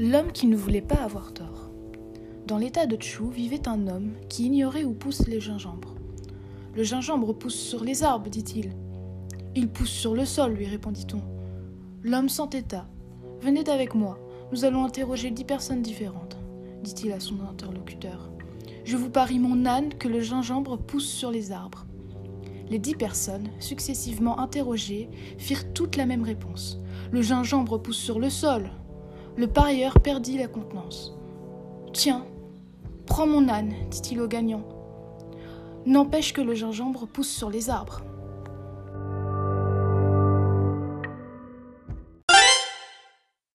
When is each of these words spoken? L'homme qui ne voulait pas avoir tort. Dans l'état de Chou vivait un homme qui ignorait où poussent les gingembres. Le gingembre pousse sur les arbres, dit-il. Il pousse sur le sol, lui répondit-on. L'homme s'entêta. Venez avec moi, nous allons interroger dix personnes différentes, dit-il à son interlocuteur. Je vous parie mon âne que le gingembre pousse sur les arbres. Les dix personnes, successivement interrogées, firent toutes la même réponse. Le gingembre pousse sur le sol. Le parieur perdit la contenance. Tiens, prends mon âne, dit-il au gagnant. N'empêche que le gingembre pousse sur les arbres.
L'homme 0.00 0.30
qui 0.30 0.46
ne 0.46 0.54
voulait 0.54 0.80
pas 0.80 1.02
avoir 1.02 1.34
tort. 1.34 1.72
Dans 2.46 2.56
l'état 2.56 2.86
de 2.86 3.02
Chou 3.02 3.30
vivait 3.30 3.68
un 3.68 3.88
homme 3.88 4.12
qui 4.28 4.46
ignorait 4.46 4.84
où 4.84 4.94
poussent 4.94 5.26
les 5.26 5.40
gingembres. 5.40 5.96
Le 6.76 6.84
gingembre 6.84 7.36
pousse 7.36 7.56
sur 7.56 7.82
les 7.82 8.04
arbres, 8.04 8.30
dit-il. 8.30 8.70
Il 9.56 9.68
pousse 9.68 9.90
sur 9.90 10.14
le 10.14 10.24
sol, 10.24 10.52
lui 10.52 10.66
répondit-on. 10.66 11.20
L'homme 12.04 12.28
s'entêta. 12.28 12.86
Venez 13.40 13.68
avec 13.68 13.96
moi, 13.96 14.20
nous 14.52 14.64
allons 14.64 14.84
interroger 14.84 15.32
dix 15.32 15.42
personnes 15.42 15.82
différentes, 15.82 16.38
dit-il 16.84 17.10
à 17.10 17.18
son 17.18 17.40
interlocuteur. 17.40 18.30
Je 18.84 18.96
vous 18.96 19.10
parie 19.10 19.40
mon 19.40 19.66
âne 19.66 19.92
que 19.94 20.06
le 20.06 20.20
gingembre 20.20 20.78
pousse 20.78 21.08
sur 21.08 21.32
les 21.32 21.50
arbres. 21.50 21.86
Les 22.70 22.78
dix 22.78 22.94
personnes, 22.94 23.48
successivement 23.58 24.38
interrogées, 24.38 25.08
firent 25.38 25.72
toutes 25.72 25.96
la 25.96 26.06
même 26.06 26.22
réponse. 26.22 26.78
Le 27.10 27.20
gingembre 27.20 27.82
pousse 27.82 27.98
sur 27.98 28.20
le 28.20 28.30
sol. 28.30 28.70
Le 29.38 29.46
parieur 29.46 29.94
perdit 30.00 30.36
la 30.36 30.48
contenance. 30.48 31.16
Tiens, 31.92 32.26
prends 33.06 33.28
mon 33.28 33.48
âne, 33.48 33.72
dit-il 33.88 34.20
au 34.20 34.26
gagnant. 34.26 34.64
N'empêche 35.86 36.32
que 36.32 36.40
le 36.40 36.54
gingembre 36.54 37.06
pousse 37.06 37.30
sur 37.30 37.48
les 37.48 37.70
arbres. 37.70 38.02